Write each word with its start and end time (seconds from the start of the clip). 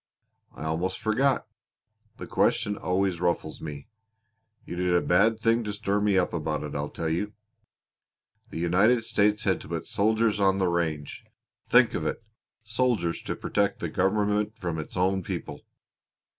"I 0.55 0.63
almost 0.63 0.97
forgot. 0.97 1.45
The 2.17 2.25
question 2.25 2.75
always 2.75 3.21
ruffles 3.21 3.61
me. 3.61 3.87
You 4.65 4.75
did 4.75 4.95
a 4.95 4.99
bad 5.01 5.39
thing 5.39 5.63
to 5.65 5.73
stir 5.73 6.01
me 6.01 6.17
up 6.17 6.33
about 6.33 6.63
it. 6.63 6.73
I'll 6.73 6.89
tell 6.89 7.07
you. 7.07 7.33
The 8.49 8.57
United 8.57 9.03
States 9.03 9.43
had 9.43 9.61
to 9.61 9.67
put 9.67 9.85
soldiers 9.85 10.39
on 10.39 10.57
the 10.57 10.69
range 10.69 11.27
think 11.69 11.93
of 11.93 12.03
it 12.07 12.23
soldiers 12.63 13.21
to 13.21 13.35
protect 13.35 13.79
the 13.79 13.89
government 13.89 14.57
from 14.57 14.79
its 14.79 14.97
own 14.97 15.21
people! 15.21 15.67